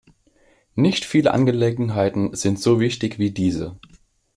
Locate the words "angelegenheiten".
1.31-2.33